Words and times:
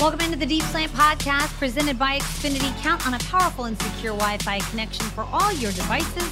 Welcome 0.00 0.20
into 0.20 0.38
the 0.38 0.46
Deep 0.46 0.62
Slant 0.62 0.92
Podcast 0.92 1.48
presented 1.58 1.98
by 1.98 2.20
Xfinity. 2.20 2.72
Count 2.82 3.04
on 3.04 3.14
a 3.14 3.18
powerful 3.18 3.64
and 3.64 3.76
secure 3.82 4.12
Wi 4.12 4.38
Fi 4.38 4.60
connection 4.70 5.04
for 5.06 5.22
all 5.32 5.52
your 5.54 5.72
devices. 5.72 6.22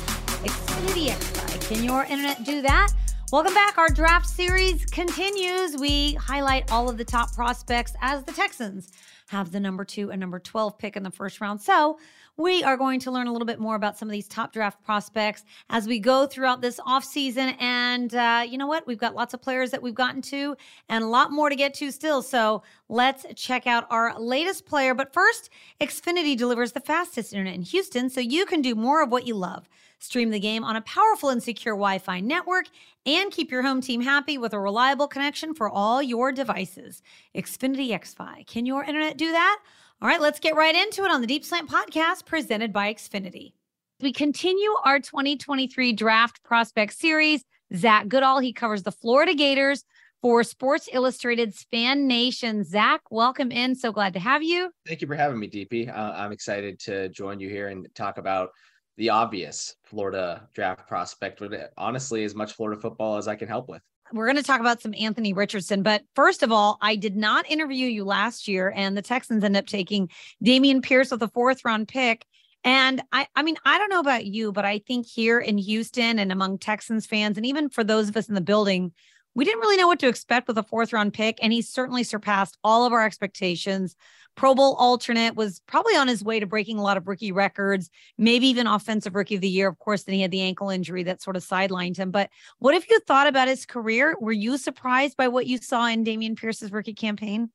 Xfinity 0.45 1.09
XFi. 1.09 1.69
Can 1.69 1.83
your 1.83 2.05
internet 2.05 2.45
do 2.45 2.63
that? 2.63 2.93
Welcome 3.33 3.55
back. 3.55 3.77
Our 3.77 3.89
draft 3.89 4.29
series 4.29 4.87
continues. 4.87 5.77
We 5.77 6.15
highlight 6.15 6.71
all 6.71 6.89
of 6.89 6.97
the 6.97 7.05
top 7.05 7.35
prospects 7.35 7.95
as 8.01 8.23
the 8.23 8.31
Texans 8.31 8.93
have 9.27 9.51
the 9.51 9.59
number 9.59 9.85
two 9.85 10.13
and 10.13 10.21
number 10.21 10.39
12 10.39 10.79
pick 10.79 10.97
in 10.97 11.03
the 11.03 11.11
first 11.11 11.41
round. 11.41 11.61
So 11.61 11.99
we 12.37 12.63
are 12.63 12.77
going 12.77 13.01
to 13.01 13.11
learn 13.11 13.27
a 13.27 13.33
little 13.33 13.47
bit 13.47 13.59
more 13.59 13.75
about 13.75 13.97
some 13.97 14.09
of 14.09 14.13
these 14.13 14.29
top 14.29 14.53
draft 14.53 14.83
prospects 14.85 15.45
as 15.71 15.87
we 15.87 15.99
go 15.99 16.27
throughout 16.27 16.61
this 16.61 16.79
offseason. 16.81 17.57
And 17.61 18.15
uh, 18.15 18.45
you 18.47 18.59
know 18.59 18.67
what? 18.67 18.87
We've 18.87 18.99
got 18.99 19.15
lots 19.15 19.33
of 19.33 19.41
players 19.41 19.71
that 19.71 19.83
we've 19.83 19.95
gotten 19.95 20.21
to 20.23 20.57
and 20.89 21.03
a 21.03 21.07
lot 21.07 21.33
more 21.33 21.49
to 21.49 21.57
get 21.57 21.75
to 21.75 21.91
still. 21.91 22.23
So 22.23 22.63
let's 22.89 23.25
check 23.35 23.67
out 23.67 23.87
our 23.91 24.19
latest 24.21 24.67
player. 24.67 24.95
But 24.95 25.13
first, 25.13 25.51
Xfinity 25.81 26.37
delivers 26.37 26.73
the 26.73 26.81
fastest 26.81 27.33
internet 27.33 27.55
in 27.55 27.63
Houston 27.63 28.11
so 28.11 28.21
you 28.21 28.45
can 28.45 28.61
do 28.61 28.75
more 28.75 29.03
of 29.03 29.11
what 29.11 29.27
you 29.27 29.35
love. 29.35 29.69
Stream 29.99 30.31
the 30.31 30.39
game 30.39 30.63
on 30.63 30.77
a 30.77 30.83
powerful 30.83 31.31
and 31.31 31.43
secure 31.43 31.75
Wi 31.75 31.99
Fi 31.99 32.21
network 32.21 32.67
and 33.07 33.33
keep 33.33 33.51
your 33.51 33.63
home 33.63 33.81
team 33.81 34.03
happy 34.03 34.37
with 34.37 34.53
a 34.53 34.61
reliable 34.61 35.09
connection 35.09 35.55
for 35.55 35.71
all 35.71 36.03
your 36.03 36.33
devices. 36.33 37.03
Xfinity 37.35 37.89
XFi. 37.99 38.47
Can 38.47 38.67
your 38.67 38.85
internet 38.85 39.17
do 39.17 39.33
that? 39.33 39.59
All 40.03 40.09
right, 40.09 40.21
let's 40.21 40.41
get 40.41 40.55
right 40.55 40.75
into 40.75 41.05
it 41.05 41.11
on 41.11 41.23
the 41.23 41.27
Deep 41.27 41.43
Slant 41.43 41.71
podcast 41.71 42.27
presented 42.27 42.71
by 42.71 42.93
Xfinity. 42.93 43.55
We 44.03 44.13
continue 44.13 44.71
our 44.85 45.01
2023 45.01 45.95
draft 45.95 46.43
prospect 46.43 46.93
series. 46.93 47.43
Zach 47.75 48.07
Goodall, 48.07 48.41
he 48.41 48.53
covers 48.53 48.83
the 48.83 48.93
Florida 48.93 49.33
Gators 49.33 49.85
for 50.21 50.45
Sports 50.45 50.91
Illustrated's 50.93 51.65
Fan 51.73 52.07
Nation. 52.07 52.63
Zach, 52.63 53.01
welcome 53.11 53.51
in. 53.51 53.75
So 53.75 53.91
glad 53.91 54.13
to 54.13 54.19
have 54.19 54.43
you. 54.43 54.71
Thank 54.87 55.01
you 55.01 55.07
for 55.07 55.15
having 55.15 55.39
me, 55.39 55.49
DP. 55.49 55.89
Uh, 55.89 56.13
I'm 56.15 56.31
excited 56.31 56.79
to 56.81 57.09
join 57.09 57.41
you 57.41 57.49
here 57.49 57.69
and 57.69 57.89
talk 57.95 58.19
about 58.19 58.51
the 58.99 59.09
obvious 59.09 59.77
Florida 59.85 60.47
draft 60.53 60.87
prospect, 60.87 61.41
but 61.41 61.73
honestly, 61.79 62.23
as 62.25 62.35
much 62.35 62.53
Florida 62.53 62.79
football 62.79 63.17
as 63.17 63.29
I 63.29 63.35
can 63.35 63.49
help 63.49 63.71
with. 63.71 63.81
We're 64.13 64.27
going 64.27 64.37
to 64.37 64.43
talk 64.43 64.61
about 64.61 64.81
some 64.81 64.95
Anthony 64.99 65.33
Richardson, 65.33 65.83
but 65.83 66.03
first 66.15 66.43
of 66.43 66.53
all, 66.53 66.79
I 66.81 66.95
did 66.95 67.17
not 67.17 67.51
interview 67.51 67.89
you 67.89 68.05
last 68.05 68.47
year, 68.47 68.73
and 68.75 68.97
the 68.97 69.03
Texans 69.03 69.43
end 69.43 69.57
up 69.57 69.67
taking 69.67 70.11
Dameon 70.45 70.83
Pierce 70.83 71.11
with 71.11 71.23
a 71.23 71.29
fourth 71.29 71.65
round 71.65 71.89
pick. 71.89 72.25
And 72.63 73.03
I, 73.13 73.27
I 73.35 73.43
mean, 73.43 73.57
I 73.65 73.79
don't 73.79 73.91
know 73.91 74.01
about 74.01 74.25
you, 74.25 74.53
but 74.53 74.65
I 74.65 74.79
think 74.79 75.07
here 75.07 75.41
in 75.41 75.59
Houston 75.59 76.19
and 76.19 76.31
among 76.31 76.59
Texans 76.59 77.07
fans, 77.07 77.37
and 77.37 77.47
even 77.47 77.69
for 77.69 77.85
those 77.85 78.09
of 78.09 78.17
us 78.17 78.29
in 78.29 78.35
the 78.35 78.41
building, 78.41 78.93
we 79.35 79.45
didn't 79.45 79.61
really 79.61 79.77
know 79.77 79.87
what 79.87 79.99
to 80.01 80.09
expect 80.09 80.49
with 80.49 80.59
a 80.59 80.63
fourth 80.63 80.93
round 80.93 81.13
pick. 81.13 81.39
And 81.43 81.53
he 81.53 81.61
certainly 81.61 82.03
surpassed 82.03 82.57
all 82.65 82.87
of 82.87 82.93
our 82.93 83.05
expectations. 83.05 83.97
Pro 84.37 84.55
Bowl 84.55 84.75
alternate, 84.75 85.35
was 85.35 85.61
probably 85.67 85.97
on 85.97 86.09
his 86.09 86.23
way 86.23 86.39
to 86.39 86.47
breaking 86.47 86.79
a 86.79 86.83
lot 86.83 86.97
of 86.97 87.09
rookie 87.09 87.33
records, 87.33 87.91
maybe 88.19 88.47
even 88.47 88.67
offensive 88.67 89.15
rookie 89.15 89.35
of 89.35 89.41
the 89.41 89.49
year. 89.49 89.69
Of 89.69 89.79
course, 89.79 90.05
then 90.05 90.15
he 90.15 90.21
had 90.21 90.31
the 90.31 90.43
ankle 90.43 90.71
injury 90.71 91.03
that 91.05 91.23
sort 91.23 91.37
of 91.37 91.45
sidelined 91.45 91.97
him. 91.97 92.11
But 92.11 92.31
what 92.59 92.75
if 92.75 92.89
you 92.91 93.01
thought 93.01 93.27
about 93.27 93.49
his 93.49 93.67
career? 93.67 94.17
Were 94.21 94.33
you 94.33 94.59
surprised 94.59 95.17
by 95.17 95.29
what 95.29 95.47
you 95.47 95.59
saw 95.59 95.87
in 95.87 96.05
Dameon 96.05 96.37
Pierce's 96.37 96.71
rookie 96.71 96.95
campaign? 96.95 97.51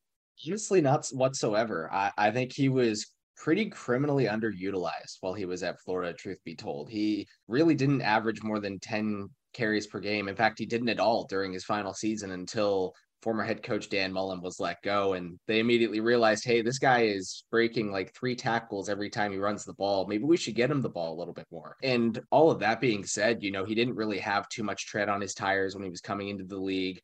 Honestly, 0.45 0.81
not 0.81 1.07
whatsoever. 1.13 1.87
I, 1.93 2.11
I 2.17 2.31
think 2.31 2.51
he 2.51 2.67
was 2.67 3.07
pretty 3.37 3.69
criminally 3.69 4.25
underutilized 4.25 5.17
while 5.21 5.33
he 5.33 5.45
was 5.45 5.63
at 5.63 5.79
Florida, 5.81 6.13
truth 6.13 6.39
be 6.43 6.55
told. 6.55 6.89
He 6.89 7.27
really 7.47 7.75
didn't 7.75 8.01
average 8.01 8.43
more 8.43 8.59
than 8.59 8.79
10 8.79 9.29
carries 9.53 9.87
per 9.87 9.99
game. 9.99 10.27
In 10.27 10.35
fact, 10.35 10.59
he 10.59 10.65
didn't 10.65 10.89
at 10.89 10.99
all 10.99 11.25
during 11.25 11.53
his 11.53 11.63
final 11.63 11.93
season 11.93 12.31
until 12.31 12.93
former 13.21 13.43
head 13.43 13.63
coach 13.63 13.89
Dan 13.89 14.11
Mullen 14.11 14.41
was 14.41 14.59
let 14.59 14.81
go. 14.81 15.13
And 15.13 15.39
they 15.47 15.59
immediately 15.59 15.99
realized, 15.99 16.43
hey, 16.43 16.61
this 16.61 16.79
guy 16.79 17.03
is 17.03 17.43
breaking 17.51 17.91
like 17.91 18.13
three 18.13 18.35
tackles 18.35 18.89
every 18.89 19.09
time 19.09 19.31
he 19.31 19.37
runs 19.37 19.63
the 19.63 19.73
ball. 19.73 20.07
Maybe 20.07 20.23
we 20.23 20.37
should 20.37 20.55
get 20.55 20.71
him 20.71 20.81
the 20.81 20.89
ball 20.89 21.13
a 21.13 21.19
little 21.19 21.33
bit 21.33 21.47
more. 21.51 21.77
And 21.83 22.19
all 22.31 22.51
of 22.51 22.59
that 22.59 22.81
being 22.81 23.03
said, 23.03 23.43
you 23.43 23.51
know, 23.51 23.65
he 23.65 23.75
didn't 23.75 23.95
really 23.95 24.19
have 24.19 24.49
too 24.49 24.63
much 24.63 24.87
tread 24.87 25.09
on 25.09 25.21
his 25.21 25.33
tires 25.33 25.75
when 25.75 25.83
he 25.83 25.89
was 25.89 26.01
coming 26.01 26.29
into 26.29 26.43
the 26.43 26.57
league. 26.57 27.01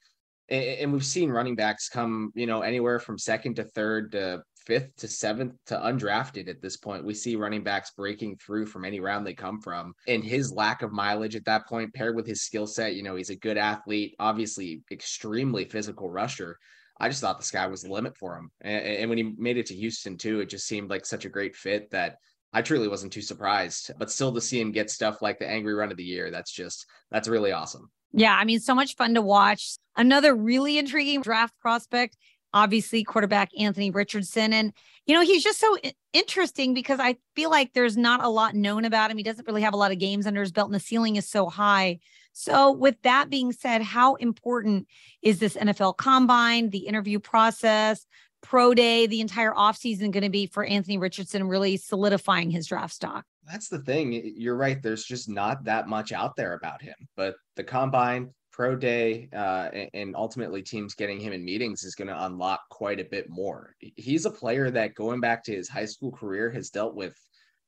And 0.50 0.94
we've 0.94 1.06
seen 1.06 1.30
running 1.30 1.56
backs 1.56 1.90
come, 1.90 2.32
you 2.34 2.48
know, 2.48 2.62
anywhere 2.62 3.00
from 3.00 3.18
second 3.18 3.58
to 3.58 3.66
third 3.66 4.14
to 4.14 4.42
fifth 4.68 4.94
to 4.98 5.08
seventh 5.08 5.54
to 5.66 5.76
undrafted 5.76 6.50
at 6.50 6.62
this 6.62 6.76
point. 6.76 7.06
We 7.06 7.14
see 7.14 7.38
running 7.38 7.64
backs 7.64 7.92
breaking 7.92 8.36
through 8.36 8.66
from 8.66 8.84
any 8.84 9.00
round 9.00 9.26
they 9.26 9.34
come 9.34 9.62
from. 9.62 9.94
And 10.08 10.24
his 10.24 10.52
lack 10.52 10.82
of 10.82 10.92
mileage 10.92 11.38
at 11.38 11.46
that 11.46 11.68
point, 11.68 11.94
paired 11.94 12.18
with 12.18 12.28
his 12.28 12.42
skill 12.42 12.68
set, 12.68 12.94
you 12.94 13.02
know, 13.02 13.16
he's 13.16 13.30
a 13.30 13.36
good 13.36 13.58
athlete, 13.58 14.16
obviously 14.20 14.84
extremely 14.92 15.64
physical 15.64 16.10
rusher. 16.10 16.60
I 17.00 17.08
just 17.08 17.22
thought 17.22 17.40
the 17.40 17.46
sky 17.46 17.66
was 17.68 17.84
the 17.84 17.94
limit 17.94 18.18
for 18.18 18.36
him. 18.36 18.52
And, 18.60 18.84
and 18.84 19.10
when 19.10 19.18
he 19.18 19.34
made 19.38 19.58
it 19.58 19.68
to 19.68 19.76
Houston 19.76 20.18
too, 20.18 20.42
it 20.42 20.50
just 20.50 20.68
seemed 20.68 20.90
like 20.90 21.06
such 21.06 21.24
a 21.24 21.30
great 21.30 21.56
fit 21.56 21.90
that 21.92 22.18
I 22.52 22.62
truly 22.62 22.90
wasn't 22.90 23.14
too 23.14 23.22
surprised. 23.22 23.92
But 23.98 24.12
still 24.12 24.34
to 24.34 24.42
see 24.42 24.60
him 24.60 24.74
get 24.74 24.90
stuff 24.90 25.22
like 25.22 25.40
the 25.40 25.48
angry 25.48 25.76
run 25.76 25.92
of 25.92 25.98
the 25.98 26.04
year, 26.04 26.30
that's 26.30 26.52
just 26.52 26.86
that's 27.10 27.30
really 27.30 27.54
awesome. 27.54 27.90
Yeah, 28.12 28.36
I 28.36 28.44
mean, 28.46 28.60
so 28.60 28.76
much 28.76 28.96
fun 28.96 29.14
to 29.14 29.22
watch. 29.22 29.78
Another 29.96 30.36
really 30.36 30.78
intriguing 30.78 31.22
draft 31.22 31.54
prospect 31.62 32.18
obviously 32.58 33.04
quarterback 33.04 33.52
Anthony 33.60 33.92
Richardson. 33.92 34.52
And, 34.52 34.74
you 35.06 35.14
know, 35.14 35.22
he's 35.22 35.44
just 35.44 35.60
so 35.60 35.78
interesting 36.12 36.74
because 36.74 37.00
I 37.00 37.18
feel 37.36 37.52
like 37.52 37.74
there's 37.74 37.98
not 37.98 38.24
a 38.24 38.30
lot 38.30 38.56
known 38.56 38.84
about 38.84 39.12
him. 39.12 39.18
He 39.18 39.24
doesn't 39.24 39.48
really 39.48 39.62
have 39.62 39.74
a 39.74 39.78
lot 39.78 39.92
of 39.92 40.00
games 40.00 40.26
under 40.26 40.42
his 40.42 40.52
belt, 40.52 40.68
and 40.68 40.76
the 40.76 40.80
ceiling 40.80 41.16
is 41.16 41.30
so 41.30 41.48
high. 41.48 42.00
So, 42.34 42.72
with 42.72 43.02
that 43.04 43.30
being 43.30 43.52
said, 43.52 43.82
how 43.82 44.16
important 44.16 44.88
is 45.22 45.40
this 45.40 45.56
NFL 45.56 45.98
combine, 45.98 46.70
the 46.70 46.88
interview 46.88 47.20
process, 47.20 48.06
pro 48.42 48.74
day, 48.74 49.08
the 49.08 49.22
entire 49.22 49.54
offseason 49.54 50.12
going 50.12 50.24
to 50.24 50.30
be 50.30 50.48
for 50.48 50.64
Anthony 50.64 50.98
Richardson 50.98 51.48
really 51.48 51.78
solidifying 51.78 52.52
his 52.52 52.68
draft 52.68 52.94
stock? 52.94 53.26
That's 53.50 53.70
the 53.70 53.80
thing. 53.80 54.34
You're 54.36 54.56
right. 54.56 54.82
There's 54.82 55.04
just 55.04 55.30
not 55.30 55.64
that 55.66 55.88
much 55.88 56.12
out 56.12 56.36
there 56.36 56.54
about 56.54 56.82
him. 56.82 56.96
But 57.16 57.36
the 57.56 57.64
combine, 57.64 58.34
pro 58.58 58.76
day 58.76 59.30
uh, 59.36 59.70
and 59.94 60.16
ultimately 60.16 60.64
teams 60.64 60.96
getting 60.96 61.20
him 61.20 61.32
in 61.32 61.46
meetings 61.46 61.84
is 61.84 61.94
going 61.94 62.08
to 62.08 62.26
unlock 62.26 62.62
quite 62.72 63.00
a 63.00 63.06
bit 63.06 63.30
more. 63.30 63.76
He's 63.96 64.26
a 64.26 64.32
player 64.32 64.72
that 64.72 64.96
going 64.96 65.22
back 65.22 65.44
to 65.44 65.56
his 65.56 65.70
high 65.70 65.86
school 65.86 66.12
career 66.12 66.50
has 66.50 66.72
dealt 66.72 66.96
with 66.96 67.16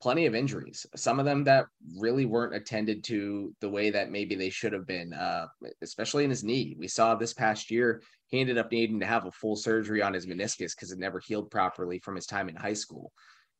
plenty 0.01 0.25
of 0.25 0.33
injuries, 0.33 0.87
some 0.95 1.19
of 1.19 1.25
them 1.25 1.43
that 1.43 1.65
really 1.99 2.25
weren't 2.25 2.55
attended 2.55 3.03
to 3.03 3.53
the 3.61 3.69
way 3.69 3.91
that 3.91 4.09
maybe 4.09 4.33
they 4.33 4.49
should 4.49 4.73
have 4.73 4.87
been, 4.87 5.13
uh, 5.13 5.45
especially 5.83 6.23
in 6.23 6.31
his 6.31 6.43
knee. 6.43 6.75
We 6.79 6.87
saw 6.87 7.13
this 7.13 7.33
past 7.33 7.69
year, 7.69 8.01
he 8.25 8.39
ended 8.39 8.57
up 8.57 8.71
needing 8.71 8.99
to 9.01 9.05
have 9.05 9.27
a 9.27 9.31
full 9.31 9.57
surgery 9.57 10.01
on 10.01 10.15
his 10.15 10.25
meniscus 10.25 10.75
because 10.75 10.91
it 10.91 10.97
never 10.97 11.19
healed 11.19 11.51
properly 11.51 11.99
from 11.99 12.15
his 12.15 12.25
time 12.25 12.49
in 12.49 12.55
high 12.55 12.73
school. 12.73 13.11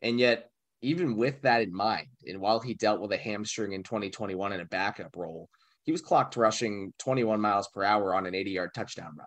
And 0.02 0.20
yet, 0.20 0.50
even 0.82 1.16
with 1.16 1.40
that 1.44 1.62
in 1.62 1.76
mind, 1.76 2.08
and 2.26 2.40
while 2.40 2.60
he 2.60 2.74
dealt 2.74 3.02
with 3.02 3.12
a 3.12 3.18
hamstring 3.18 3.74
in 3.74 3.84
2021 3.84 4.54
in 4.54 4.62
a 4.62 4.66
backup 4.66 5.16
role, 5.16 5.48
he 5.90 5.92
was 5.92 6.02
clocked 6.02 6.38
rushing 6.38 6.94
21 7.00 7.42
miles 7.42 7.68
per 7.70 7.84
hour 7.84 8.14
on 8.14 8.28
an 8.28 8.36
80 8.36 8.52
yard 8.52 8.70
touchdown 8.76 9.12
run. 9.18 9.26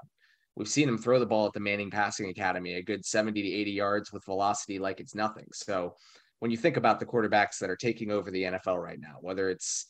We've 0.54 0.68
seen 0.68 0.88
him 0.88 0.96
throw 0.96 1.18
the 1.18 1.26
ball 1.26 1.44
at 1.44 1.52
the 1.54 1.58
Manning 1.58 1.90
Passing 1.90 2.28
Academy, 2.28 2.74
a 2.74 2.82
good 2.84 3.04
70 3.04 3.42
to 3.42 3.48
80 3.48 3.72
yards 3.72 4.12
with 4.12 4.24
velocity 4.24 4.78
like 4.78 5.00
it's 5.00 5.12
nothing. 5.12 5.48
So 5.52 5.96
when 6.38 6.52
you 6.52 6.56
think 6.56 6.76
about 6.76 7.00
the 7.00 7.06
quarterbacks 7.06 7.58
that 7.58 7.68
are 7.68 7.74
taking 7.74 8.12
over 8.12 8.30
the 8.30 8.44
NFL 8.44 8.80
right 8.80 9.00
now, 9.00 9.16
whether 9.22 9.50
it's 9.50 9.86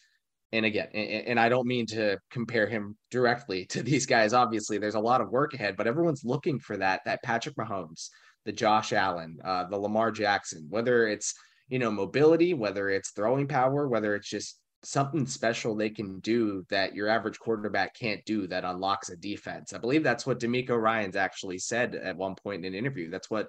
and 0.50 0.64
again, 0.64 0.88
and, 0.94 1.38
I 1.38 1.50
don't 1.50 1.66
mean 1.66 1.84
to 1.88 2.18
compare 2.30 2.66
him 2.66 2.96
directly 3.10 3.66
to 3.66 3.82
these 3.82 4.06
guys. 4.06 4.32
Obviously, 4.32 4.78
there's 4.78 4.94
a 4.94 5.00
lot 5.00 5.20
of 5.20 5.28
work 5.28 5.52
ahead, 5.52 5.76
but 5.76 5.86
everyone's 5.86 6.24
looking 6.24 6.58
for 6.58 6.78
that. 6.78 7.02
That 7.04 7.22
Patrick 7.22 7.56
Mahomes, 7.56 8.08
the 8.46 8.52
Josh 8.52 8.94
Allen, 8.94 9.36
uh, 9.44 9.64
the 9.64 9.76
Lamar 9.76 10.10
Jackson. 10.10 10.68
Whether 10.70 11.06
it's 11.06 11.34
you 11.68 11.78
know 11.78 11.90
mobility, 11.90 12.54
whether 12.54 12.88
it's 12.88 13.10
throwing 13.10 13.46
power, 13.46 13.86
whether 13.88 14.14
it's 14.14 14.30
just 14.30 14.58
something 14.84 15.26
special 15.26 15.74
they 15.74 15.90
can 15.90 16.18
do 16.20 16.64
that 16.68 16.94
your 16.94 17.08
average 17.08 17.38
quarterback 17.38 17.94
can't 17.94 18.24
do 18.24 18.46
that 18.48 18.64
unlocks 18.64 19.10
a 19.10 19.16
defense. 19.16 19.72
I 19.72 19.78
believe 19.78 20.02
that's 20.02 20.26
what 20.26 20.40
DeMeco 20.40 20.80
Ryans 20.80 21.16
actually 21.16 21.58
said 21.58 21.94
at 21.94 22.16
one 22.16 22.34
point 22.34 22.64
in 22.64 22.72
an 22.72 22.78
interview. 22.78 23.08
That's 23.08 23.30
what 23.30 23.48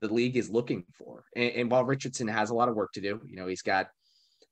the 0.00 0.12
league 0.12 0.36
is 0.36 0.50
looking 0.50 0.84
for. 0.96 1.24
And, 1.34 1.52
and, 1.52 1.70
while 1.70 1.84
Richardson 1.84 2.28
has 2.28 2.50
a 2.50 2.54
lot 2.54 2.68
of 2.68 2.76
work 2.76 2.92
to 2.92 3.00
do, 3.00 3.20
you 3.26 3.36
know, 3.36 3.48
he's 3.48 3.62
got, 3.62 3.88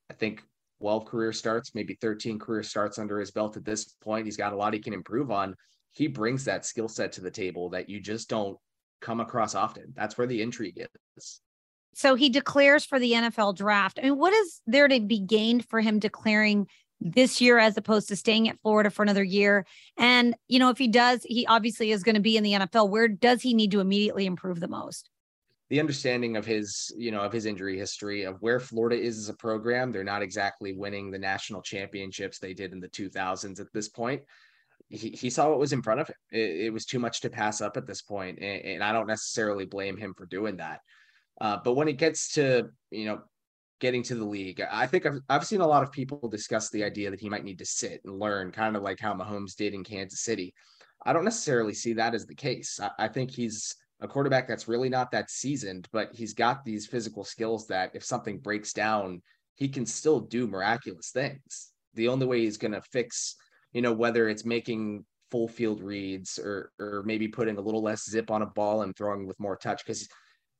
I 0.09 0.13
think, 0.13 0.43
12 0.79 1.05
career 1.05 1.31
starts, 1.31 1.73
maybe 1.73 1.97
13 2.01 2.39
career 2.39 2.63
starts 2.63 2.99
under 2.99 3.19
his 3.19 3.31
belt 3.31 3.57
at 3.57 3.65
this 3.65 3.85
point. 4.01 4.25
He's 4.25 4.37
got 4.37 4.53
a 4.53 4.55
lot 4.55 4.73
he 4.73 4.79
can 4.79 4.93
improve 4.93 5.31
on. 5.31 5.55
He 5.91 6.07
brings 6.07 6.45
that 6.45 6.65
skill 6.65 6.87
set 6.87 7.13
to 7.13 7.21
the 7.21 7.31
table 7.31 7.69
that 7.69 7.89
you 7.89 7.99
just 7.99 8.29
don't 8.29 8.57
come 9.01 9.19
across 9.19 9.55
often. 9.55 9.93
That's 9.95 10.17
where 10.17 10.27
the 10.27 10.41
intrigue 10.41 10.85
is. 11.17 11.41
So 11.93 12.15
he 12.15 12.29
declares 12.29 12.85
for 12.85 12.99
the 12.99 13.13
NFL 13.13 13.55
draft. 13.55 13.99
I 13.99 14.05
mean, 14.05 14.17
what 14.17 14.33
is 14.33 14.61
there 14.65 14.87
to 14.87 14.99
be 14.99 15.19
gained 15.19 15.65
for 15.65 15.81
him 15.81 15.99
declaring 15.99 16.67
this 17.01 17.39
year 17.41 17.57
as 17.57 17.77
opposed 17.77 18.09
to 18.09 18.15
staying 18.15 18.49
at 18.49 18.59
Florida 18.61 18.89
for 18.89 19.03
another 19.03 19.23
year? 19.23 19.65
And, 19.97 20.35
you 20.47 20.59
know, 20.59 20.69
if 20.69 20.77
he 20.77 20.87
does, 20.87 21.23
he 21.23 21.45
obviously 21.47 21.91
is 21.91 22.03
going 22.03 22.15
to 22.15 22.21
be 22.21 22.37
in 22.37 22.43
the 22.43 22.53
NFL. 22.53 22.89
Where 22.89 23.07
does 23.07 23.41
he 23.41 23.53
need 23.53 23.71
to 23.71 23.79
immediately 23.79 24.25
improve 24.25 24.59
the 24.59 24.67
most? 24.67 25.09
The 25.69 25.79
understanding 25.79 26.35
of 26.35 26.45
his, 26.45 26.91
you 26.97 27.11
know, 27.11 27.21
of 27.21 27.31
his 27.31 27.45
injury 27.45 27.77
history, 27.77 28.23
of 28.23 28.41
where 28.41 28.59
Florida 28.59 28.99
is 28.99 29.19
as 29.19 29.29
a 29.29 29.35
program, 29.35 29.91
they're 29.91 30.03
not 30.03 30.23
exactly 30.23 30.73
winning 30.73 31.11
the 31.11 31.19
national 31.19 31.61
championships 31.61 32.39
they 32.39 32.55
did 32.55 32.71
in 32.71 32.79
the 32.79 32.89
2000s 32.89 33.59
at 33.59 33.71
this 33.71 33.87
point 33.87 34.21
he, 34.89 35.09
he 35.09 35.29
saw 35.29 35.49
what 35.49 35.59
was 35.59 35.73
in 35.73 35.81
front 35.81 36.01
of 36.01 36.07
him. 36.07 36.15
It, 36.31 36.65
it 36.65 36.73
was 36.73 36.85
too 36.85 36.99
much 36.99 37.21
to 37.21 37.29
pass 37.29 37.61
up 37.61 37.77
at 37.77 37.87
this 37.87 38.01
point, 38.01 38.39
and, 38.39 38.65
and 38.65 38.83
I 38.83 38.91
don't 38.91 39.07
necessarily 39.07 39.65
blame 39.65 39.97
him 39.97 40.13
for 40.17 40.25
doing 40.25 40.57
that. 40.57 40.81
Uh, 41.41 41.57
but 41.63 41.73
when 41.73 41.87
it 41.87 41.97
gets 41.97 42.33
to 42.33 42.69
you 42.91 43.05
know 43.05 43.21
getting 43.79 44.03
to 44.03 44.15
the 44.15 44.25
league, 44.25 44.61
I 44.71 44.87
think 44.87 45.05
I've 45.05 45.19
I've 45.29 45.45
seen 45.45 45.61
a 45.61 45.67
lot 45.67 45.83
of 45.83 45.91
people 45.91 46.27
discuss 46.27 46.69
the 46.69 46.83
idea 46.83 47.09
that 47.09 47.19
he 47.19 47.29
might 47.29 47.43
need 47.43 47.59
to 47.59 47.65
sit 47.65 48.01
and 48.05 48.19
learn, 48.19 48.51
kind 48.51 48.75
of 48.75 48.83
like 48.83 48.99
how 48.99 49.13
Mahomes 49.13 49.55
did 49.55 49.73
in 49.73 49.83
Kansas 49.83 50.21
City. 50.21 50.53
I 51.05 51.13
don't 51.13 51.25
necessarily 51.25 51.73
see 51.73 51.93
that 51.93 52.13
as 52.13 52.25
the 52.25 52.35
case. 52.35 52.79
I, 52.81 53.05
I 53.05 53.07
think 53.07 53.31
he's 53.31 53.75
a 54.01 54.07
quarterback 54.07 54.47
that's 54.47 54.67
really 54.67 54.89
not 54.89 55.11
that 55.11 55.29
seasoned, 55.29 55.87
but 55.91 56.09
he's 56.13 56.33
got 56.33 56.63
these 56.63 56.87
physical 56.87 57.23
skills 57.23 57.67
that 57.67 57.91
if 57.93 58.03
something 58.03 58.39
breaks 58.39 58.73
down, 58.73 59.21
he 59.55 59.67
can 59.67 59.85
still 59.85 60.21
do 60.21 60.47
miraculous 60.47 61.11
things. 61.11 61.71
The 61.95 62.07
only 62.07 62.25
way 62.25 62.41
he's 62.41 62.57
going 62.57 62.71
to 62.73 62.81
fix, 62.81 63.35
you 63.73 63.81
know, 63.81 63.93
whether 63.93 64.29
it's 64.29 64.45
making 64.45 65.05
full 65.31 65.47
field 65.47 65.81
reads 65.81 66.39
or 66.39 66.71
or 66.79 67.03
maybe 67.05 67.27
putting 67.27 67.57
a 67.57 67.61
little 67.61 67.83
less 67.83 68.09
zip 68.09 68.31
on 68.31 68.41
a 68.41 68.47
ball 68.47 68.81
and 68.81 68.95
throwing 68.95 69.27
with 69.27 69.39
more 69.39 69.55
touch 69.55 69.85
because 69.85 70.07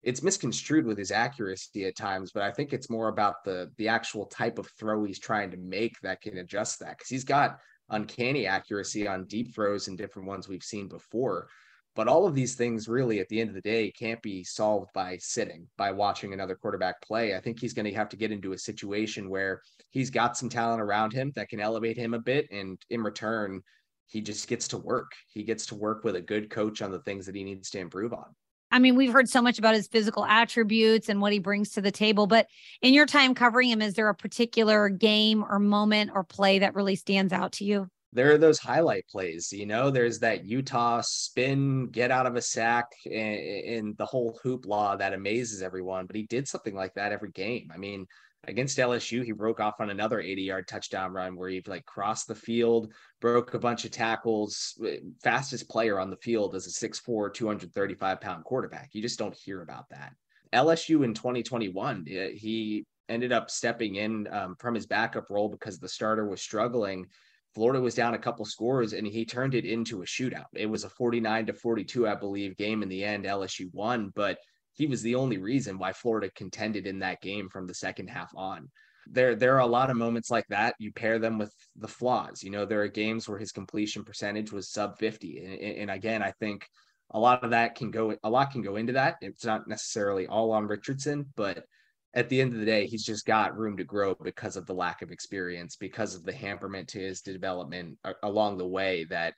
it's 0.01 0.23
misconstrued 0.23 0.85
with 0.85 0.97
his 0.97 1.11
accuracy 1.11 1.85
at 1.85 1.95
times, 1.95 2.31
but 2.31 2.43
I 2.43 2.51
think 2.51 2.71
it's 2.71 2.89
more 2.89 3.09
about 3.09 3.43
the 3.43 3.71
the 3.77 3.87
actual 3.87 4.25
type 4.25 4.57
of 4.57 4.67
throw 4.79 5.03
he's 5.03 5.19
trying 5.19 5.51
to 5.51 5.57
make 5.57 5.99
that 6.01 6.21
can 6.21 6.37
adjust 6.37 6.79
that 6.79 6.97
because 6.97 7.09
he's 7.09 7.23
got 7.23 7.59
uncanny 7.89 8.45
accuracy 8.45 9.07
on 9.07 9.25
deep 9.25 9.53
throws 9.53 9.87
and 9.87 9.97
different 9.97 10.27
ones 10.27 10.47
we've 10.47 10.63
seen 10.63 10.87
before. 10.87 11.47
But 11.95 12.07
all 12.07 12.27
of 12.27 12.35
these 12.35 12.55
things 12.55 12.87
really 12.87 13.19
at 13.19 13.27
the 13.29 13.41
end 13.41 13.49
of 13.49 13.55
the 13.55 13.61
day 13.61 13.91
can't 13.91 14.21
be 14.21 14.43
solved 14.43 14.91
by 14.93 15.17
sitting, 15.17 15.67
by 15.75 15.91
watching 15.91 16.31
another 16.33 16.55
quarterback 16.55 17.01
play. 17.01 17.35
I 17.35 17.41
think 17.41 17.59
he's 17.59 17.73
going 17.73 17.87
to 17.87 17.93
have 17.97 18.09
to 18.09 18.17
get 18.17 18.31
into 18.31 18.53
a 18.53 18.57
situation 18.57 19.29
where 19.29 19.61
he's 19.89 20.09
got 20.09 20.37
some 20.37 20.49
talent 20.49 20.81
around 20.81 21.11
him 21.11 21.33
that 21.35 21.49
can 21.49 21.59
elevate 21.59 21.97
him 21.97 22.13
a 22.13 22.19
bit. 22.19 22.47
And 22.51 22.79
in 22.89 23.01
return, 23.01 23.61
he 24.05 24.21
just 24.21 24.47
gets 24.47 24.67
to 24.69 24.77
work. 24.77 25.11
He 25.33 25.43
gets 25.43 25.65
to 25.67 25.75
work 25.75 26.03
with 26.03 26.15
a 26.15 26.21
good 26.21 26.49
coach 26.49 26.81
on 26.81 26.91
the 26.91 27.01
things 27.01 27.25
that 27.25 27.35
he 27.35 27.43
needs 27.43 27.69
to 27.71 27.79
improve 27.79 28.13
on. 28.13 28.35
I 28.71 28.79
mean, 28.79 28.95
we've 28.95 29.11
heard 29.11 29.29
so 29.29 29.41
much 29.41 29.59
about 29.59 29.75
his 29.75 29.87
physical 29.87 30.25
attributes 30.25 31.09
and 31.09 31.21
what 31.21 31.33
he 31.33 31.39
brings 31.39 31.71
to 31.71 31.81
the 31.81 31.91
table, 31.91 32.27
but 32.27 32.47
in 32.81 32.93
your 32.93 33.05
time 33.05 33.33
covering 33.33 33.69
him, 33.69 33.81
is 33.81 33.95
there 33.95 34.09
a 34.09 34.15
particular 34.15 34.89
game 34.89 35.43
or 35.43 35.59
moment 35.59 36.11
or 36.13 36.23
play 36.23 36.59
that 36.59 36.75
really 36.75 36.95
stands 36.95 37.33
out 37.33 37.53
to 37.53 37.65
you? 37.65 37.89
there 38.11 38.33
are 38.33 38.37
those 38.37 38.59
highlight 38.59 39.07
plays. 39.07 39.53
You 39.53 39.65
know, 39.65 39.91
there's 39.91 40.19
that 40.19 40.45
Utah 40.45 41.01
spin, 41.01 41.87
get 41.87 42.11
out 42.11 42.25
of 42.25 42.35
a 42.35 42.41
sack, 42.41 42.87
and, 43.05 43.95
the 43.97 44.05
whole 44.05 44.39
hoopla 44.43 44.97
that 44.97 45.13
amazes 45.13 45.61
everyone. 45.61 46.05
But 46.05 46.15
he 46.15 46.23
did 46.23 46.47
something 46.47 46.73
like 46.73 46.95
that 46.95 47.11
every 47.11 47.31
game. 47.31 47.71
I 47.73 47.77
mean, 47.77 48.07
against 48.45 48.77
LSU, 48.77 49.23
he 49.23 49.31
broke 49.31 49.59
off 49.59 49.79
on 49.79 49.89
another 49.89 50.19
80 50.19 50.41
yard 50.41 50.67
touchdown 50.67 51.13
run 51.13 51.35
where 51.35 51.49
he 51.49 51.61
like 51.67 51.85
crossed 51.85 52.27
the 52.27 52.35
field, 52.35 52.93
broke 53.19 53.53
a 53.53 53.59
bunch 53.59 53.85
of 53.85 53.91
tackles, 53.91 54.81
fastest 55.21 55.69
player 55.69 55.99
on 55.99 56.09
the 56.09 56.17
field 56.17 56.55
as 56.55 56.67
a 56.67 56.87
6'4, 56.87 57.33
235 57.33 58.21
pound 58.21 58.43
quarterback. 58.43 58.89
You 58.93 59.01
just 59.01 59.19
don't 59.19 59.35
hear 59.35 59.61
about 59.61 59.89
that. 59.89 60.13
LSU 60.53 61.03
in 61.03 61.13
2021, 61.13 62.05
eh, 62.09 62.29
he 62.31 62.85
ended 63.07 63.31
up 63.31 63.49
stepping 63.49 63.95
in 63.95 64.27
um, 64.31 64.55
from 64.59 64.75
his 64.75 64.85
backup 64.85 65.29
role 65.29 65.49
because 65.49 65.79
the 65.79 65.89
starter 65.89 66.27
was 66.27 66.41
struggling 66.41 67.07
Florida 67.55 67.81
was 67.81 67.95
down 67.95 68.13
a 68.13 68.19
couple 68.19 68.45
scores 68.45 68.93
and 68.93 69.07
he 69.07 69.25
turned 69.25 69.55
it 69.55 69.65
into 69.65 70.01
a 70.01 70.05
shootout. 70.05 70.45
It 70.53 70.67
was 70.67 70.83
a 70.83 70.89
49 70.89 71.47
to 71.47 71.53
42, 71.53 72.07
I 72.07 72.15
believe, 72.15 72.57
game 72.57 72.83
in 72.83 72.89
the 72.89 73.03
end. 73.03 73.25
LSU 73.25 73.73
won, 73.73 74.11
but 74.15 74.37
he 74.73 74.87
was 74.87 75.01
the 75.01 75.15
only 75.15 75.37
reason 75.37 75.77
why 75.77 75.93
Florida 75.93 76.29
contended 76.35 76.87
in 76.87 76.99
that 76.99 77.21
game 77.21 77.49
from 77.49 77.67
the 77.67 77.73
second 77.73 78.09
half 78.09 78.31
on. 78.35 78.69
There, 79.11 79.35
there 79.35 79.55
are 79.55 79.61
a 79.61 79.65
lot 79.65 79.89
of 79.89 79.97
moments 79.97 80.29
like 80.29 80.45
that. 80.49 80.75
You 80.79 80.91
pair 80.91 81.19
them 81.19 81.37
with 81.37 81.53
the 81.75 81.87
flaws. 81.87 82.43
You 82.43 82.51
know, 82.51 82.65
there 82.65 82.81
are 82.81 82.87
games 82.87 83.27
where 83.27 83.39
his 83.39 83.51
completion 83.51 84.03
percentage 84.03 84.51
was 84.51 84.71
sub 84.71 84.97
50. 84.99 85.39
And, 85.39 85.77
and 85.79 85.91
again, 85.91 86.21
I 86.21 86.31
think 86.39 86.67
a 87.11 87.19
lot 87.19 87.43
of 87.43 87.51
that 87.51 87.75
can 87.75 87.91
go, 87.91 88.15
a 88.23 88.29
lot 88.29 88.51
can 88.51 88.61
go 88.61 88.75
into 88.75 88.93
that. 88.93 89.15
It's 89.21 89.45
not 89.45 89.67
necessarily 89.67 90.27
all 90.27 90.51
on 90.51 90.67
Richardson, 90.67 91.25
but 91.35 91.65
at 92.13 92.29
the 92.29 92.41
end 92.41 92.53
of 92.53 92.59
the 92.59 92.65
day, 92.65 92.85
he's 92.85 93.05
just 93.05 93.25
got 93.25 93.57
room 93.57 93.77
to 93.77 93.83
grow 93.83 94.15
because 94.15 94.57
of 94.57 94.65
the 94.65 94.73
lack 94.73 95.01
of 95.01 95.11
experience, 95.11 95.75
because 95.75 96.15
of 96.15 96.23
the 96.23 96.33
hamperment 96.33 96.87
to 96.89 96.99
his 96.99 97.21
development 97.21 97.97
along 98.23 98.57
the 98.57 98.67
way. 98.67 99.05
That 99.05 99.33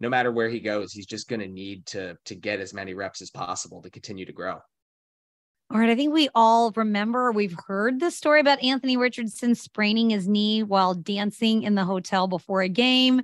no 0.00 0.08
matter 0.08 0.32
where 0.32 0.48
he 0.48 0.60
goes, 0.60 0.92
he's 0.92 1.06
just 1.06 1.28
going 1.28 1.40
to 1.40 1.48
need 1.48 1.86
to 1.86 2.16
to 2.24 2.34
get 2.34 2.60
as 2.60 2.74
many 2.74 2.94
reps 2.94 3.22
as 3.22 3.30
possible 3.30 3.82
to 3.82 3.90
continue 3.90 4.26
to 4.26 4.32
grow. 4.32 4.58
All 5.72 5.78
right, 5.78 5.90
I 5.90 5.94
think 5.94 6.12
we 6.12 6.28
all 6.34 6.72
remember 6.72 7.30
we've 7.30 7.56
heard 7.66 8.00
the 8.00 8.10
story 8.10 8.40
about 8.40 8.62
Anthony 8.62 8.96
Richardson 8.96 9.54
spraining 9.54 10.10
his 10.10 10.26
knee 10.26 10.64
while 10.64 10.94
dancing 10.94 11.62
in 11.62 11.76
the 11.76 11.84
hotel 11.84 12.26
before 12.26 12.62
a 12.62 12.68
game. 12.68 13.22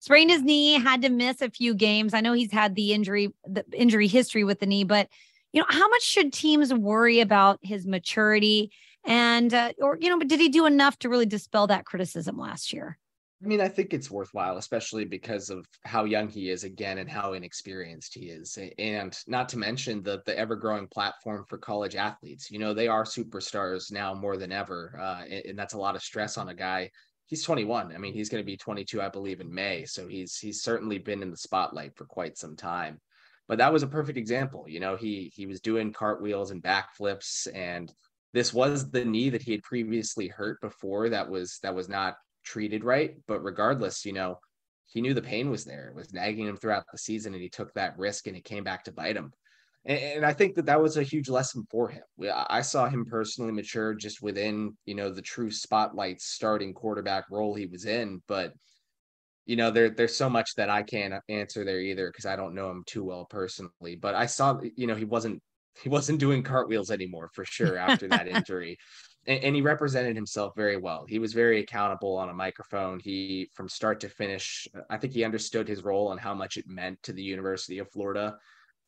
Sprained 0.00 0.30
his 0.30 0.42
knee, 0.42 0.74
had 0.74 1.00
to 1.02 1.08
miss 1.08 1.40
a 1.40 1.50
few 1.50 1.74
games. 1.74 2.12
I 2.12 2.20
know 2.20 2.34
he's 2.34 2.52
had 2.52 2.74
the 2.74 2.92
injury, 2.92 3.32
the 3.44 3.64
injury 3.72 4.08
history 4.08 4.44
with 4.44 4.60
the 4.60 4.66
knee, 4.66 4.84
but 4.84 5.08
you 5.52 5.60
know, 5.60 5.66
how 5.70 5.88
much 5.88 6.02
should 6.02 6.34
teams 6.34 6.74
worry 6.74 7.20
about 7.20 7.58
his 7.62 7.86
maturity? 7.86 8.72
And, 9.06 9.54
uh, 9.54 9.72
or, 9.78 9.96
you 9.98 10.10
know, 10.10 10.18
but 10.18 10.28
did 10.28 10.38
he 10.38 10.50
do 10.50 10.66
enough 10.66 10.98
to 10.98 11.08
really 11.08 11.24
dispel 11.24 11.68
that 11.68 11.86
criticism 11.86 12.36
last 12.36 12.74
year? 12.74 12.98
I 13.42 13.46
mean, 13.46 13.60
I 13.60 13.68
think 13.68 13.92
it's 13.92 14.10
worthwhile, 14.10 14.56
especially 14.56 15.04
because 15.04 15.50
of 15.50 15.66
how 15.84 16.04
young 16.04 16.28
he 16.28 16.48
is 16.48 16.64
again 16.64 16.98
and 16.98 17.08
how 17.08 17.34
inexperienced 17.34 18.14
he 18.14 18.30
is. 18.30 18.58
And 18.78 19.16
not 19.26 19.50
to 19.50 19.58
mention 19.58 20.02
the 20.02 20.22
the 20.24 20.36
ever 20.38 20.56
growing 20.56 20.86
platform 20.86 21.44
for 21.46 21.58
college 21.58 21.96
athletes. 21.96 22.50
You 22.50 22.58
know, 22.58 22.72
they 22.72 22.88
are 22.88 23.04
superstars 23.04 23.92
now 23.92 24.14
more 24.14 24.38
than 24.38 24.52
ever. 24.52 24.98
Uh, 24.98 25.24
and, 25.24 25.44
and 25.46 25.58
that's 25.58 25.74
a 25.74 25.78
lot 25.78 25.96
of 25.96 26.02
stress 26.02 26.38
on 26.38 26.48
a 26.48 26.54
guy. 26.54 26.90
He's 27.26 27.42
21. 27.42 27.94
I 27.94 27.98
mean, 27.98 28.14
he's 28.14 28.30
going 28.30 28.42
to 28.42 28.46
be 28.46 28.56
22, 28.56 29.02
I 29.02 29.10
believe, 29.10 29.40
in 29.40 29.52
May. 29.52 29.84
So 29.84 30.08
he's 30.08 30.38
he's 30.38 30.62
certainly 30.62 30.98
been 30.98 31.22
in 31.22 31.30
the 31.30 31.36
spotlight 31.36 31.94
for 31.96 32.06
quite 32.06 32.38
some 32.38 32.56
time 32.56 33.00
but 33.48 33.58
that 33.58 33.72
was 33.72 33.82
a 33.82 33.88
perfect 33.88 34.18
example. 34.18 34.64
You 34.66 34.80
know, 34.80 34.96
he 34.96 35.30
he 35.34 35.46
was 35.46 35.60
doing 35.60 35.92
cartwheels 35.92 36.50
and 36.50 36.62
backflips, 36.62 37.46
and 37.54 37.92
this 38.32 38.52
was 38.52 38.90
the 38.90 39.04
knee 39.04 39.30
that 39.30 39.42
he 39.42 39.52
had 39.52 39.62
previously 39.62 40.28
hurt 40.28 40.60
before 40.60 41.08
that 41.10 41.28
was 41.30 41.58
that 41.62 41.74
was 41.74 41.88
not 41.88 42.16
treated 42.46 42.84
right. 42.84 43.16
But 43.26 43.40
regardless, 43.40 44.04
you 44.04 44.12
know, 44.12 44.38
he 44.86 45.00
knew 45.00 45.12
the 45.12 45.22
pain 45.22 45.50
was 45.50 45.64
there. 45.64 45.88
It 45.88 45.96
was 45.96 46.12
nagging 46.12 46.46
him 46.46 46.56
throughout 46.56 46.84
the 46.90 46.98
season, 46.98 47.34
and 47.34 47.42
he 47.42 47.48
took 47.48 47.74
that 47.74 47.98
risk, 47.98 48.26
and 48.26 48.36
it 48.36 48.44
came 48.44 48.64
back 48.64 48.84
to 48.84 48.92
bite 48.92 49.16
him. 49.16 49.32
And, 49.84 49.98
and 49.98 50.26
I 50.26 50.32
think 50.32 50.54
that 50.54 50.66
that 50.66 50.80
was 50.80 50.96
a 50.96 51.02
huge 51.02 51.28
lesson 51.28 51.66
for 51.70 51.88
him. 51.88 52.02
I 52.32 52.62
saw 52.62 52.88
him 52.88 53.04
personally 53.04 53.52
mature 53.52 53.94
just 53.94 54.22
within, 54.22 54.76
you 54.86 54.94
know, 54.94 55.10
the 55.10 55.22
true 55.22 55.50
spotlight 55.50 56.20
starting 56.20 56.72
quarterback 56.72 57.24
role 57.30 57.54
he 57.54 57.66
was 57.66 57.84
in, 57.84 58.22
but 58.26 58.52
you 59.46 59.54
know, 59.54 59.70
there 59.70 59.88
there's 59.90 60.16
so 60.16 60.28
much 60.28 60.56
that 60.56 60.68
I 60.68 60.82
can't 60.82 61.14
answer 61.28 61.64
there 61.64 61.80
either 61.80 62.08
because 62.08 62.26
I 62.26 62.34
don't 62.36 62.54
know 62.54 62.68
him 62.68 62.82
too 62.84 63.04
well 63.04 63.24
personally. 63.26 63.94
But 63.94 64.16
I 64.16 64.26
saw, 64.26 64.60
you 64.74 64.88
know, 64.88 64.96
he 64.96 65.04
wasn't 65.04 65.40
he 65.82 65.88
wasn't 65.88 66.20
doing 66.20 66.42
cartwheels 66.42 66.90
anymore 66.90 67.30
for 67.32 67.44
sure 67.44 67.76
after 67.76 68.08
that 68.08 68.28
injury. 68.28 68.78
And, 69.26 69.42
and, 69.42 69.56
he 69.56 69.62
represented 69.62 70.14
himself 70.14 70.52
very 70.56 70.76
well. 70.76 71.04
He 71.08 71.18
was 71.18 71.32
very 71.32 71.60
accountable 71.60 72.16
on 72.16 72.28
a 72.28 72.34
microphone. 72.34 73.00
He, 73.00 73.50
from 73.54 73.68
start 73.68 74.00
to 74.00 74.08
finish, 74.08 74.68
I 74.88 74.96
think 74.96 75.12
he 75.12 75.24
understood 75.24 75.66
his 75.66 75.82
role 75.82 76.12
and 76.12 76.20
how 76.20 76.34
much 76.34 76.56
it 76.56 76.66
meant 76.68 77.02
to 77.02 77.12
the 77.12 77.22
University 77.22 77.78
of 77.78 77.90
Florida, 77.90 78.36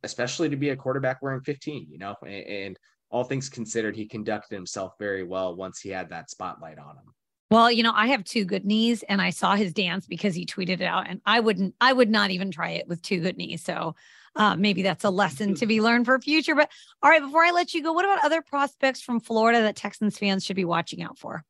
especially 0.05 0.49
to 0.49 0.57
be 0.57 0.71
a 0.71 0.77
quarterback 0.77 1.23
wearing 1.23 1.41
15, 1.41 1.89
you 1.91 1.99
know, 1.99 2.15
and, 2.23 2.47
and 2.47 2.79
all 3.11 3.25
things 3.25 3.49
considered, 3.49 3.97
he 3.97 4.07
conducted 4.07 4.55
himself 4.55 4.93
very 4.99 5.25
well 5.25 5.57
once 5.57 5.81
he 5.81 5.89
had 5.89 6.11
that 6.11 6.31
spotlight 6.31 6.79
on 6.79 6.97
him. 6.97 7.15
Well, 7.51 7.73
you 7.73 7.83
know, 7.83 7.93
I 7.95 8.09
have 8.09 8.25
two 8.25 8.45
good 8.45 8.67
knees 8.67 9.03
and 9.03 9.23
I 9.23 9.31
saw 9.31 9.57
his 9.57 9.73
dance 9.73 10.07
because 10.07 10.35
he 10.35 10.45
tweeted 10.45 10.81
it 10.81 10.83
out 10.83 11.09
and 11.09 11.23
I 11.25 11.41
wouldn't, 11.41 11.75
I 11.81 11.93
would 11.93 12.11
not 12.11 12.31
even 12.31 12.51
try 12.51 12.71
it 12.73 12.87
with 12.87 13.01
two 13.01 13.21
good 13.21 13.39
knees. 13.39 13.65
So 13.65 13.95
uh, 14.39 14.57
maybe 14.57 14.83
that's 14.83 15.05
a 15.05 15.11
lesson 15.11 15.55
to 15.57 15.67
be 15.67 15.81
learned 15.81 16.07
for 16.07 16.19
future. 16.21 16.55
But 16.55 16.71
all 17.03 17.11
right, 17.11 17.21
before 17.21 17.45
I 17.45 17.51
let 17.51 17.75
you 17.75 17.83
go, 17.83 17.93
what 17.93 18.05
about 18.05 18.25
other 18.25 18.41
prospects 18.41 19.03
from 19.03 19.21
Florida 19.21 19.61
that 19.63 19.77
Texans 19.77 20.17
fans 20.17 20.45
should 20.45 20.57
be 20.57 20.65
watching 20.65 21.03
out 21.03 21.19
for? 21.19 21.45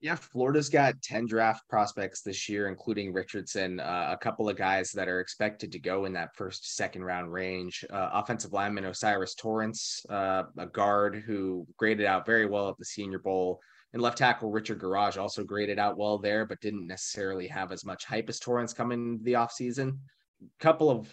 Yeah, 0.00 0.14
Florida's 0.14 0.70
got 0.70 1.00
10 1.02 1.26
draft 1.26 1.68
prospects 1.68 2.22
this 2.22 2.48
year, 2.48 2.68
including 2.68 3.12
Richardson, 3.12 3.80
uh, 3.80 4.08
a 4.12 4.16
couple 4.16 4.48
of 4.48 4.56
guys 4.56 4.92
that 4.92 5.08
are 5.08 5.20
expected 5.20 5.70
to 5.72 5.78
go 5.78 6.06
in 6.06 6.14
that 6.14 6.34
first, 6.34 6.74
second 6.74 7.04
round 7.04 7.30
range. 7.30 7.84
Uh, 7.90 8.08
offensive 8.14 8.52
lineman 8.54 8.86
O'Cyrus 8.86 9.34
Torrence, 9.34 10.04
uh, 10.08 10.44
a 10.56 10.66
guard 10.66 11.22
who 11.26 11.66
graded 11.76 12.06
out 12.06 12.24
very 12.24 12.46
well 12.46 12.70
at 12.70 12.78
the 12.78 12.84
Senior 12.84 13.18
Bowl. 13.18 13.60
And 13.92 14.00
left 14.00 14.18
tackle 14.18 14.50
Richard 14.50 14.80
Gouraige 14.80 15.20
also 15.20 15.44
graded 15.44 15.78
out 15.78 15.98
well 15.98 16.16
there, 16.16 16.46
but 16.46 16.60
didn't 16.60 16.86
necessarily 16.86 17.46
have 17.48 17.70
as 17.70 17.84
much 17.84 18.04
hype 18.04 18.28
as 18.28 18.38
Torrence 18.38 18.72
coming 18.72 19.20
the 19.22 19.34
offseason. 19.34 19.98
A 20.42 20.62
couple 20.62 20.90
of 20.90 21.12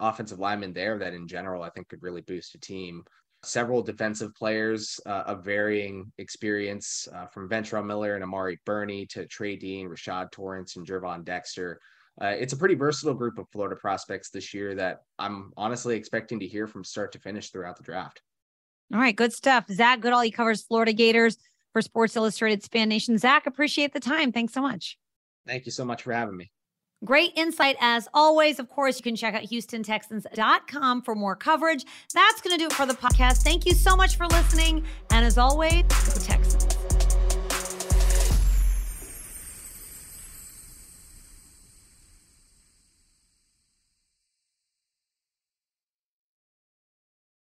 offensive 0.00 0.38
linemen 0.38 0.72
there 0.72 0.98
that 0.98 1.14
in 1.14 1.26
general 1.26 1.62
I 1.62 1.70
think 1.70 1.88
could 1.88 2.02
really 2.02 2.22
boost 2.22 2.54
a 2.54 2.58
team. 2.58 3.02
Several 3.42 3.82
defensive 3.82 4.34
players 4.34 4.98
uh, 5.06 5.24
of 5.26 5.44
varying 5.44 6.10
experience 6.18 7.06
uh, 7.14 7.26
from 7.26 7.48
Ventrell 7.48 7.86
Miller 7.86 8.14
and 8.14 8.24
Amari 8.24 8.58
Burney 8.64 9.06
to 9.06 9.26
Trey 9.26 9.56
Dean, 9.56 9.88
Rashad 9.88 10.30
Torrence, 10.32 10.76
and 10.76 10.86
Gervon 10.86 11.24
Dexter. 11.24 11.78
Uh, 12.20 12.28
it's 12.28 12.54
a 12.54 12.56
pretty 12.56 12.74
versatile 12.74 13.14
group 13.14 13.38
of 13.38 13.46
Florida 13.52 13.76
prospects 13.76 14.30
this 14.30 14.54
year 14.54 14.74
that 14.74 15.02
I'm 15.18 15.52
honestly 15.56 15.96
expecting 15.96 16.40
to 16.40 16.46
hear 16.46 16.66
from 16.66 16.82
start 16.82 17.12
to 17.12 17.18
finish 17.18 17.50
throughout 17.50 17.76
the 17.76 17.84
draft. 17.84 18.22
All 18.92 19.00
right, 19.00 19.14
good 19.14 19.32
stuff. 19.32 19.66
Zach 19.70 20.00
Goodall, 20.00 20.22
he 20.22 20.30
covers 20.30 20.62
Florida 20.62 20.92
Gators 20.92 21.36
for 21.72 21.82
Sports 21.82 22.16
Illustrated's 22.16 22.68
Fan 22.68 22.88
Nation. 22.88 23.18
Zach, 23.18 23.46
appreciate 23.46 23.92
the 23.92 24.00
time. 24.00 24.32
Thanks 24.32 24.54
so 24.54 24.62
much. 24.62 24.96
Thank 25.46 25.66
you 25.66 25.72
so 25.72 25.84
much 25.84 26.02
for 26.02 26.12
having 26.12 26.36
me. 26.36 26.50
Great 27.04 27.32
insight 27.36 27.76
as 27.80 28.08
always. 28.14 28.58
Of 28.58 28.68
course, 28.68 28.96
you 28.98 29.02
can 29.02 29.16
check 29.16 29.34
out 29.34 29.42
HoustonTexans.com 29.42 31.02
for 31.02 31.14
more 31.14 31.36
coverage. 31.36 31.84
That's 32.14 32.40
going 32.40 32.56
to 32.56 32.58
do 32.58 32.66
it 32.66 32.72
for 32.72 32.86
the 32.86 32.94
podcast. 32.94 33.42
Thank 33.42 33.66
you 33.66 33.74
so 33.74 33.96
much 33.96 34.16
for 34.16 34.26
listening. 34.26 34.84
And 35.10 35.24
as 35.24 35.38
always, 35.38 35.82
go 35.82 36.20
Texans. 36.20 36.75